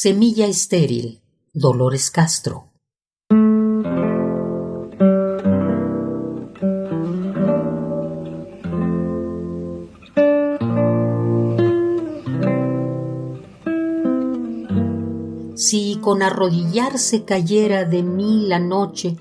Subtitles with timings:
[0.00, 1.22] Semilla estéril,
[1.52, 2.70] Dolores Castro.
[15.56, 19.16] Si con arrodillarse cayera de mí la noche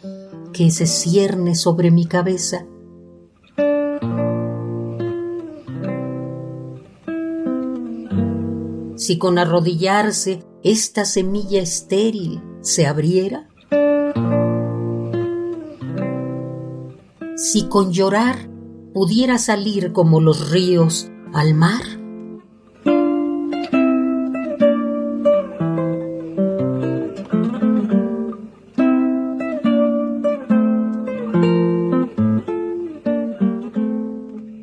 [0.53, 2.67] que se cierne sobre mi cabeza,
[8.95, 13.47] si con arrodillarse esta semilla estéril se abriera?
[17.37, 18.49] Si con llorar
[18.93, 21.83] pudiera salir como los ríos al mar?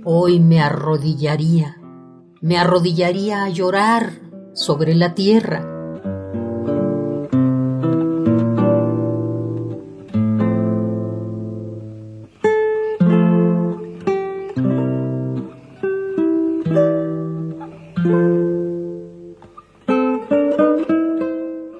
[0.04, 1.80] Hoy me arrodillaría,
[2.42, 4.20] me arrodillaría a llorar
[4.52, 5.73] sobre la tierra.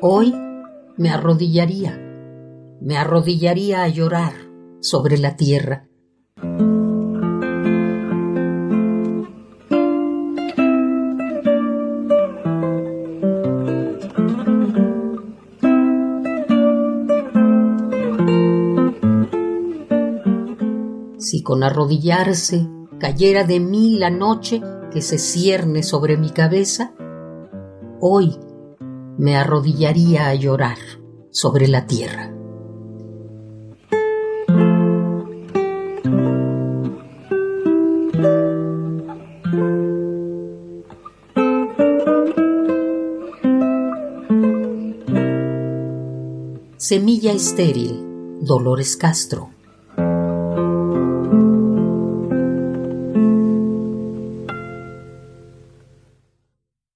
[0.01, 0.35] Hoy
[0.97, 1.99] me arrodillaría,
[2.81, 4.33] me arrodillaría a llorar
[4.81, 5.89] sobre la tierra.
[21.25, 22.69] si con arrodillarse
[23.01, 24.61] cayera de mí la noche
[24.95, 26.95] que se cierne sobre mi cabeza,
[28.01, 28.39] hoy
[29.19, 30.79] me arrodillaría a llorar
[31.33, 32.31] sobre la tierra.
[46.77, 49.51] Semilla estéril, Dolores Castro.